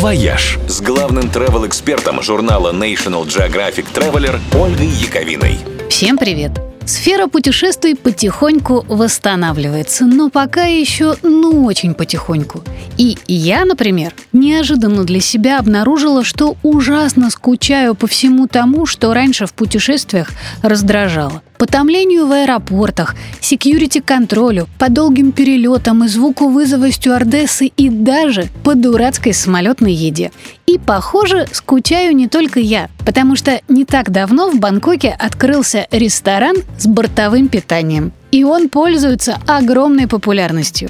«Вояж» 0.00 0.58
с 0.66 0.80
главным 0.80 1.24
travel-экспертом 1.24 2.22
журнала 2.22 2.72
National 2.72 3.26
Geographic 3.26 3.84
Traveler 3.92 4.40
Ольгой 4.58 4.86
Яковиной. 4.86 5.58
Всем 5.90 6.16
привет! 6.16 6.52
Сфера 6.86 7.26
путешествий 7.26 7.94
потихоньку 7.94 8.86
восстанавливается, 8.88 10.06
но 10.06 10.30
пока 10.30 10.64
еще 10.64 11.16
ну 11.22 11.66
очень 11.66 11.92
потихоньку. 11.92 12.62
И 12.96 13.18
я, 13.26 13.66
например, 13.66 14.14
неожиданно 14.32 15.04
для 15.04 15.20
себя 15.20 15.58
обнаружила, 15.58 16.24
что 16.24 16.56
ужасно 16.62 17.28
скучаю 17.28 17.94
по 17.94 18.06
всему 18.06 18.48
тому, 18.48 18.86
что 18.86 19.12
раньше 19.12 19.44
в 19.44 19.52
путешествиях 19.52 20.30
раздражало. 20.62 21.42
По 21.60 21.66
томлению 21.66 22.26
в 22.26 22.32
аэропортах, 22.32 23.14
security-контролю, 23.42 24.66
по 24.78 24.88
долгим 24.88 25.30
перелетам 25.30 26.04
и 26.04 26.08
звуку 26.08 26.48
вызова 26.48 26.90
стюардессы 26.90 27.66
и 27.66 27.90
даже 27.90 28.46
по 28.64 28.74
дурацкой 28.74 29.34
самолетной 29.34 29.92
еде. 29.92 30.32
И, 30.66 30.78
похоже, 30.78 31.46
скучаю 31.52 32.16
не 32.16 32.28
только 32.28 32.60
я, 32.60 32.88
потому 33.04 33.36
что 33.36 33.60
не 33.68 33.84
так 33.84 34.10
давно 34.10 34.48
в 34.48 34.58
Бангкоке 34.58 35.10
открылся 35.10 35.86
ресторан 35.90 36.56
с 36.78 36.86
бортовым 36.86 37.48
питанием. 37.48 38.12
И 38.30 38.42
он 38.42 38.70
пользуется 38.70 39.36
огромной 39.46 40.08
популярностью. 40.08 40.88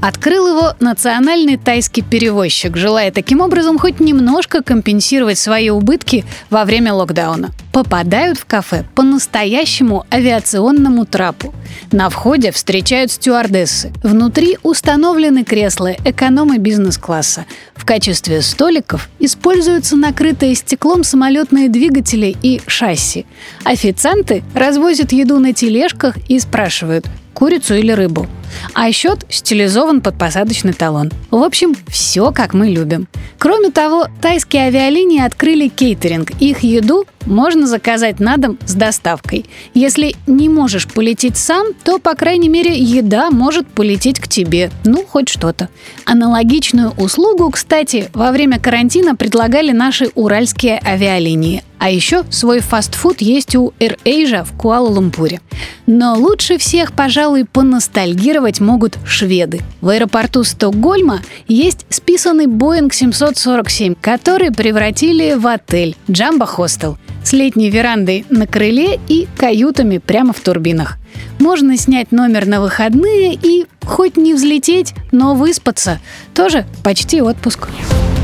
Открыл 0.00 0.46
его 0.46 0.74
национальный 0.78 1.56
тайский 1.56 2.02
перевозчик, 2.02 2.76
желая 2.76 3.10
таким 3.10 3.40
образом 3.40 3.78
хоть 3.78 3.98
немножко 3.98 4.62
компенсировать 4.62 5.38
свои 5.38 5.70
убытки 5.70 6.24
во 6.50 6.64
время 6.64 6.94
локдауна. 6.94 7.50
Попадают 7.72 8.38
в 8.38 8.44
кафе 8.44 8.84
по 8.94 9.02
настоящему 9.02 10.06
авиационному 10.12 11.04
трапу. 11.04 11.52
На 11.90 12.10
входе 12.10 12.52
встречают 12.52 13.10
стюардессы. 13.10 13.92
Внутри 14.02 14.56
установлены 14.62 15.44
кресла 15.44 15.92
эконом- 16.04 16.54
и 16.54 16.58
бизнес-класса. 16.58 17.44
В 17.74 17.84
качестве 17.84 18.40
столиков 18.42 19.08
используются 19.18 19.96
накрытые 19.96 20.54
стеклом 20.54 21.02
самолетные 21.02 21.68
двигатели 21.68 22.36
и 22.40 22.60
шасси. 22.66 23.26
Официанты 23.64 24.44
развозят 24.54 25.12
еду 25.12 25.38
на 25.40 25.52
тележках 25.52 26.16
и 26.28 26.38
спрашивают, 26.38 27.06
курицу 27.34 27.74
или 27.74 27.92
рыбу. 27.92 28.28
А 28.74 28.90
счет 28.92 29.24
стилизован 29.28 30.00
под 30.00 30.18
посадочный 30.18 30.72
талон. 30.72 31.10
В 31.30 31.42
общем, 31.42 31.76
все 31.88 32.32
как 32.32 32.54
мы 32.54 32.68
любим. 32.68 33.08
Кроме 33.38 33.70
того, 33.70 34.06
тайские 34.20 34.64
авиалинии 34.64 35.24
открыли 35.24 35.68
кейтеринг. 35.68 36.30
Их 36.40 36.60
еду 36.60 37.06
можно 37.28 37.66
заказать 37.66 38.18
на 38.20 38.36
дом 38.36 38.58
с 38.66 38.74
доставкой. 38.74 39.46
Если 39.74 40.16
не 40.26 40.48
можешь 40.48 40.86
полететь 40.86 41.36
сам, 41.36 41.68
то, 41.84 41.98
по 41.98 42.14
крайней 42.14 42.48
мере, 42.48 42.76
еда 42.76 43.30
может 43.30 43.66
полететь 43.68 44.18
к 44.18 44.26
тебе. 44.26 44.70
Ну, 44.84 45.04
хоть 45.06 45.28
что-то. 45.28 45.68
Аналогичную 46.04 46.92
услугу, 46.96 47.50
кстати, 47.50 48.10
во 48.12 48.32
время 48.32 48.58
карантина 48.58 49.14
предлагали 49.14 49.72
наши 49.72 50.10
уральские 50.14 50.80
авиалинии. 50.84 51.62
А 51.78 51.90
еще 51.90 52.24
свой 52.30 52.60
фастфуд 52.60 53.20
есть 53.20 53.54
у 53.54 53.72
AirAsia 53.78 54.44
в 54.44 54.52
Куала-Лумпуре. 54.56 55.40
Но 55.86 56.14
лучше 56.14 56.58
всех, 56.58 56.92
пожалуй, 56.92 57.44
поностальгировать 57.44 58.60
могут 58.60 58.98
шведы. 59.06 59.60
В 59.80 59.90
аэропорту 59.90 60.42
Стокгольма 60.42 61.20
есть 61.46 61.86
списанный 61.88 62.46
Boeing 62.46 62.92
747, 62.92 63.94
который 64.00 64.50
превратили 64.50 65.34
в 65.34 65.46
отель 65.46 65.96
Джамбо 66.10 66.46
Хостел 66.46 66.98
с 67.28 67.32
летней 67.34 67.68
верандой 67.68 68.24
на 68.30 68.46
крыле 68.46 68.98
и 69.06 69.28
каютами 69.36 69.98
прямо 69.98 70.32
в 70.32 70.40
турбинах. 70.40 70.96
Можно 71.38 71.76
снять 71.76 72.10
номер 72.10 72.46
на 72.46 72.62
выходные 72.62 73.34
и 73.34 73.66
хоть 73.84 74.16
не 74.16 74.32
взлететь, 74.32 74.94
но 75.12 75.34
выспаться. 75.34 76.00
Тоже 76.34 76.64
почти 76.82 77.20
отпуск. 77.20 77.68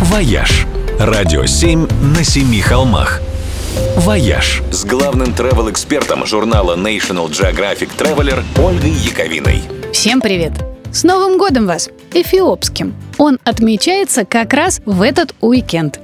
«Вояж»– 0.00 0.66
радио 0.98 1.46
7 1.46 1.86
на 2.16 2.24
семи 2.24 2.60
холмах. 2.60 3.20
«Вояж» 3.98 4.62
с 4.72 4.84
главным 4.84 5.28
travel-экспертом 5.28 6.26
журнала 6.26 6.74
National 6.74 7.30
Geographic 7.30 7.90
Traveler 7.96 8.42
Ольгой 8.60 8.90
Яковиной. 8.90 9.62
Всем 9.92 10.20
привет! 10.20 10.54
С 10.90 11.04
Новым 11.04 11.38
годом 11.38 11.68
вас! 11.68 11.88
Эфиопским! 12.14 12.96
Он 13.16 13.38
отмечается 13.44 14.24
как 14.24 14.54
раз 14.54 14.80
в 14.86 15.02
этот 15.02 15.36
уикенд. 15.40 16.00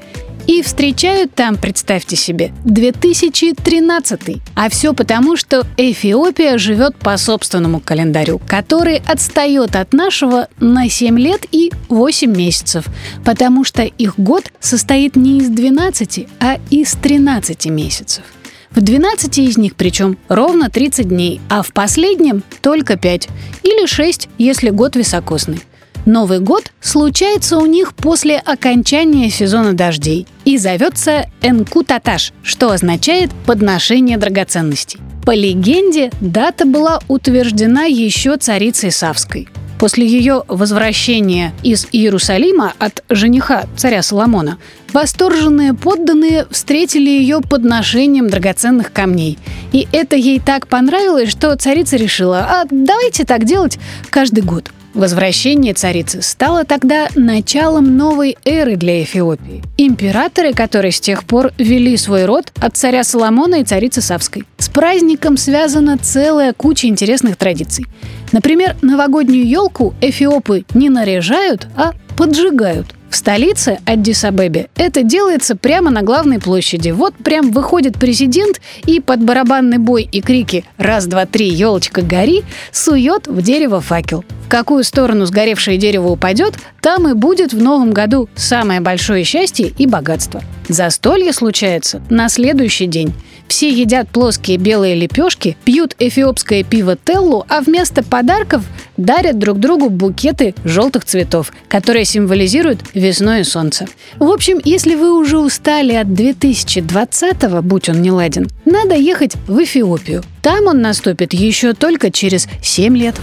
И 0.46 0.60
встречают 0.62 1.34
там, 1.34 1.56
представьте 1.56 2.16
себе, 2.16 2.52
2013. 2.64 4.42
А 4.54 4.68
все 4.68 4.92
потому, 4.92 5.36
что 5.36 5.66
Эфиопия 5.78 6.58
живет 6.58 6.96
по 6.96 7.16
собственному 7.16 7.80
календарю, 7.80 8.40
который 8.46 9.02
отстает 9.06 9.74
от 9.74 9.94
нашего 9.94 10.48
на 10.60 10.90
7 10.90 11.18
лет 11.18 11.46
и 11.50 11.72
8 11.88 12.30
месяцев, 12.30 12.84
потому 13.24 13.64
что 13.64 13.82
их 13.84 14.18
год 14.18 14.52
состоит 14.60 15.16
не 15.16 15.38
из 15.38 15.48
12, 15.48 16.26
а 16.40 16.58
из 16.70 16.92
13 16.92 17.66
месяцев. 17.66 18.24
В 18.70 18.80
12 18.80 19.38
из 19.38 19.56
них 19.56 19.76
причем 19.76 20.18
ровно 20.28 20.68
30 20.68 21.08
дней, 21.08 21.40
а 21.48 21.62
в 21.62 21.72
последнем 21.72 22.42
только 22.60 22.96
5 22.96 23.28
или 23.62 23.86
6, 23.86 24.28
если 24.36 24.70
год 24.70 24.96
високосный. 24.96 25.60
Новый 26.06 26.40
год 26.40 26.70
случается 26.82 27.56
у 27.56 27.64
них 27.64 27.94
после 27.94 28.36
окончания 28.36 29.30
сезона 29.30 29.72
дождей 29.72 30.26
и 30.44 30.58
зовется 30.58 31.30
Энкутаташ, 31.40 32.32
что 32.42 32.70
означает 32.70 33.30
«подношение 33.46 34.18
драгоценностей». 34.18 35.00
По 35.24 35.34
легенде, 35.34 36.10
дата 36.20 36.66
была 36.66 37.00
утверждена 37.08 37.84
еще 37.84 38.36
царицей 38.36 38.90
Савской. 38.90 39.48
После 39.78 40.06
ее 40.06 40.44
возвращения 40.46 41.54
из 41.62 41.88
Иерусалима 41.90 42.74
от 42.78 43.02
жениха 43.08 43.64
царя 43.76 44.02
Соломона, 44.02 44.58
восторженные 44.92 45.72
подданные 45.72 46.46
встретили 46.50 47.08
ее 47.08 47.40
подношением 47.40 48.28
драгоценных 48.28 48.92
камней. 48.92 49.38
И 49.72 49.88
это 49.90 50.16
ей 50.16 50.38
так 50.38 50.68
понравилось, 50.68 51.30
что 51.30 51.56
царица 51.56 51.96
решила, 51.96 52.40
а 52.40 52.64
давайте 52.70 53.24
так 53.24 53.44
делать 53.44 53.78
каждый 54.10 54.42
год– 54.42 54.70
Возвращение 54.94 55.74
царицы 55.74 56.22
стало 56.22 56.64
тогда 56.64 57.08
началом 57.16 57.96
новой 57.96 58.36
эры 58.44 58.76
для 58.76 59.02
Эфиопии. 59.02 59.62
Императоры, 59.76 60.52
которые 60.52 60.92
с 60.92 61.00
тех 61.00 61.24
пор 61.24 61.52
вели 61.58 61.96
свой 61.96 62.26
род 62.26 62.52
от 62.60 62.76
царя 62.76 63.02
Соломона 63.02 63.56
и 63.56 63.64
царицы 63.64 64.00
Савской. 64.00 64.44
С 64.58 64.68
праздником 64.68 65.36
связана 65.36 65.98
целая 65.98 66.52
куча 66.52 66.86
интересных 66.86 67.36
традиций. 67.36 67.86
Например, 68.30 68.76
новогоднюю 68.82 69.44
елку 69.44 69.94
эфиопы 70.00 70.64
не 70.74 70.88
наряжают, 70.90 71.66
а 71.76 71.92
поджигают– 72.16 72.94
в 73.14 73.16
столице 73.16 73.78
Аддис-Абебе 73.86 74.70
это 74.74 75.04
делается 75.04 75.54
прямо 75.54 75.88
на 75.88 76.02
главной 76.02 76.40
площади. 76.40 76.90
Вот 76.90 77.14
прям 77.14 77.52
выходит 77.52 77.96
президент 77.96 78.60
и 78.86 78.98
под 78.98 79.22
барабанный 79.22 79.78
бой 79.78 80.08
и 80.10 80.20
крики 80.20 80.64
«Раз, 80.78 81.06
два, 81.06 81.24
три, 81.24 81.48
елочка, 81.48 82.02
гори!» 82.02 82.42
сует 82.72 83.28
в 83.28 83.40
дерево 83.40 83.80
факел. 83.80 84.24
В 84.46 84.48
какую 84.48 84.82
сторону 84.82 85.26
сгоревшее 85.26 85.78
дерево 85.78 86.08
упадет, 86.08 86.54
там 86.82 87.06
и 87.06 87.14
будет 87.14 87.52
в 87.52 87.62
новом 87.62 87.92
году 87.92 88.28
самое 88.34 88.80
большое 88.80 89.22
счастье 89.22 89.72
и 89.78 89.86
богатство. 89.86 90.42
Застолье 90.68 91.32
случается 91.32 92.02
на 92.10 92.28
следующий 92.28 92.86
день. 92.86 93.14
Все 93.46 93.70
едят 93.70 94.08
плоские 94.08 94.56
белые 94.56 94.96
лепешки, 94.96 95.56
пьют 95.64 95.94
эфиопское 96.00 96.64
пиво 96.64 96.96
Теллу, 96.96 97.44
а 97.48 97.60
вместо 97.60 98.02
подарков 98.02 98.64
дарят 98.96 99.38
друг 99.38 99.58
другу 99.58 99.90
букеты 99.90 100.54
желтых 100.64 101.04
цветов, 101.04 101.52
которые 101.68 102.04
символизируют 102.04 102.80
весну 102.94 103.38
и 103.38 103.44
солнце. 103.44 103.86
В 104.18 104.30
общем, 104.30 104.60
если 104.64 104.94
вы 104.94 105.18
уже 105.18 105.38
устали 105.38 105.94
от 105.94 106.08
2020-го, 106.08 107.62
будь 107.62 107.88
он 107.88 108.02
не 108.02 108.10
ладен, 108.10 108.48
надо 108.64 108.94
ехать 108.94 109.34
в 109.46 109.62
Эфиопию. 109.62 110.22
Там 110.42 110.66
он 110.66 110.82
наступит 110.82 111.32
еще 111.32 111.72
только 111.72 112.10
через 112.10 112.48
7 112.62 112.96
лет. 112.96 113.16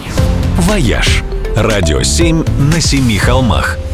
«Вояж»– 0.58 1.24
радио 1.56 2.02
7 2.02 2.44
на 2.74 2.82
семи 2.82 3.18
холмах– 3.18 3.78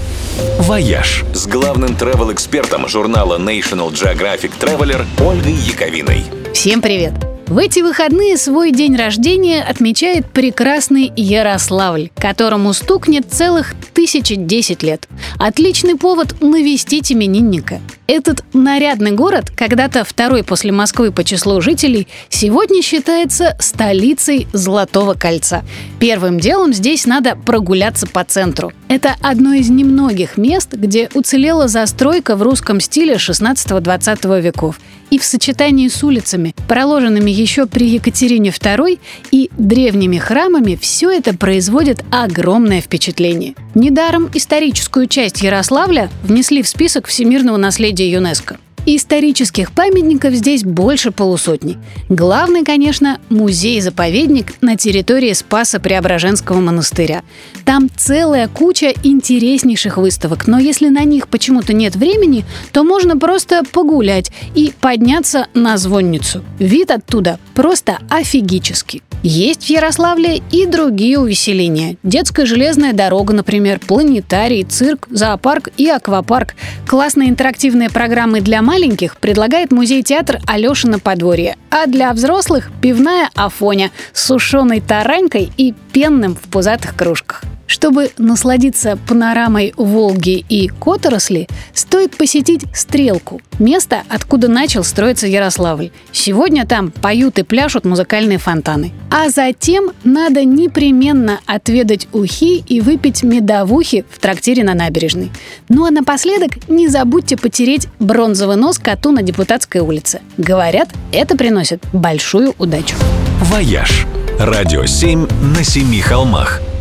«Вояж» 0.60 1.24
с 1.34 1.48
главным 1.48 1.92
travel-экспертом 1.92 2.88
журнала 2.88 3.38
National 3.38 3.92
Geographic 3.92 4.52
Traveler 4.60 5.06
Ольгой 5.20 5.54
Яковиной. 5.54 6.26
Всем 6.54 6.82
привет! 6.82 7.27
В 7.48 7.60
эти 7.60 7.80
выходные 7.80 8.36
свой 8.36 8.72
день 8.72 8.98
рождения 8.98 9.64
отмечает 9.64 10.26
прекрасный 10.30 11.14
Ярославль, 11.16 12.10
которому 12.18 12.74
стукнет 12.74 13.32
целых 13.32 13.74
1010 13.94 14.84
лет. 14.84 15.08
Отличный 15.40 15.96
повод 15.96 16.42
навестить 16.42 17.10
именинника. 17.10 17.80
Этот 18.08 18.46
нарядный 18.54 19.12
город, 19.12 19.52
когда-то 19.54 20.06
второй 20.06 20.42
после 20.42 20.72
Москвы 20.72 21.12
по 21.12 21.26
числу 21.26 21.60
жителей, 21.60 22.08
сегодня 22.30 22.82
считается 22.82 23.58
столицей 23.60 24.48
Золотого 24.54 25.14
кольца. 25.14 25.66
Первым 26.00 26.40
делом 26.40 26.74
здесь 26.74 27.06
надо 27.06 27.36
прогуляться 27.36 28.08
по 28.08 28.24
центру. 28.24 28.72
Это 28.88 29.18
одно 29.22 29.52
из 29.52 29.70
немногих 29.70 30.38
мест, 30.38 30.74
где 30.74 31.10
уцелела 31.14 31.68
застройка 31.68 32.38
в 32.38 32.44
русском 32.44 32.80
стиле 32.80 33.16
16-20 33.16 34.42
веков. 34.42 34.80
И 35.10 35.20
в 35.20 35.24
сочетании 35.24 35.88
с 35.88 36.04
улицами, 36.04 36.54
проложенными 36.68 37.32
еще 37.32 37.66
при 37.66 37.88
Екатерине 37.88 38.50
II 38.50 39.00
и 39.32 39.50
древними 39.58 40.18
храмами, 40.18 40.78
все 40.80 41.12
это 41.12 41.34
производит 41.34 42.04
огромное 42.12 42.82
впечатление. 42.82 43.56
Недаром 43.74 44.30
историческую 44.34 45.08
часть 45.08 45.42
Ярославля 45.42 46.10
внесли 46.24 46.62
в 46.62 46.68
список 46.68 47.08
всемирного 47.08 47.56
наследия 47.56 47.97
ЮНЕСКо. 48.04 48.56
Исторических 48.90 49.74
памятников 49.74 50.34
здесь 50.34 50.64
больше 50.64 51.12
полусотни. 51.12 51.78
Главный, 52.08 52.64
конечно, 52.64 53.20
музей-заповедник 53.28 54.54
на 54.62 54.78
территории 54.78 55.34
Спаса 55.34 55.82
Преображенского 55.82 56.62
монастыря. 56.62 57.24
Там 57.66 57.90
целая 57.98 58.48
куча 58.48 58.94
интереснейших 59.04 59.98
выставок, 59.98 60.48
но 60.48 60.58
если 60.58 60.88
на 60.88 61.04
них 61.04 61.28
почему-то 61.28 61.74
нет 61.74 61.98
времени, 61.98 62.46
то 62.72 62.86
можно 62.86 63.18
просто 63.18 63.64
погулять 63.74 64.32
и 64.56 64.72
подняться 64.80 65.48
на 65.54 65.78
звонницу. 65.78 66.42
Вид 66.58 66.90
оттуда 66.90 67.40
просто 67.56 67.98
офигический. 68.10 69.04
Есть 69.24 69.66
в 69.66 69.70
Ярославле 69.70 70.42
и 70.52 70.66
другие 70.68 71.20
увеселения. 71.20 71.98
Детская 72.04 72.46
железная 72.46 72.94
дорога, 72.94 73.34
например, 73.34 73.80
планетарий, 73.80 74.64
цирк, 74.64 75.08
зоопарк 75.10 75.70
и 75.76 75.90
аквапарк. 75.90 76.54
Классные 76.88 77.30
интерактивные 77.30 77.90
программы 77.90 78.42
для 78.42 78.62
маленьких 78.78 79.18
предлагает 79.18 79.72
музей-театр 79.72 80.40
Алешина 80.46 81.00
подворье. 81.00 81.58
А 81.72 81.88
для 81.88 82.14
взрослых– 82.14 82.70
пивная 82.82 83.32
Афоня 83.34 83.90
с 84.14 84.28
сушеной 84.28 84.82
таранькой 84.82 85.52
и 85.58 85.74
пенным 85.92 86.36
в 86.36 86.48
пузатых 86.52 86.96
кружках. 86.96 87.42
Чтобы 87.68 88.12
насладиться 88.18 88.98
панорамой 89.08 89.74
Волги 89.76 90.44
и 90.48 90.70
Которосли, 90.70 91.48
стоит 91.74 92.18
посетить 92.18 92.64
Стрелку– 92.74 93.42
место, 93.60 94.04
откуда 94.08 94.48
начал 94.48 94.84
строиться 94.84 95.28
Ярославль. 95.28 95.92
Сегодня 96.14 96.66
там 96.66 96.92
поют 96.92 97.40
и 97.40 97.44
пляшут 97.44 97.86
музыкальные 97.86 98.38
фонтаны. 98.38 98.94
А 99.12 99.30
затем 99.30 99.92
надо 100.06 100.46
непременно 100.46 101.40
отведать 101.46 102.08
ухи 102.14 102.60
и 102.60 102.80
выпить 102.80 103.24
медовухи 103.24 104.06
в 104.10 104.20
трактире 104.20 104.64
на 104.64 104.74
набережной. 104.74 105.32
Ну 105.68 105.86
а 105.86 105.92
напоследок 105.92 106.70
не 106.70 106.88
забудьте 106.88 107.36
потереть 107.36 107.88
бронзовый 108.00 108.56
нос 108.56 108.80
коту 108.80 109.12
на 109.12 109.22
Депутатской 109.22 109.82
улице. 109.82 110.22
Говорят, 110.38 110.90
это 111.12 111.36
приносит 111.36 111.84
большую 111.92 112.56
удачу. 112.58 112.96
«Вояж»– 113.42 114.06
радио 114.40 114.86
7 114.86 115.28
на 115.56 115.64
семи 115.64 116.00
холмах– 116.00 116.62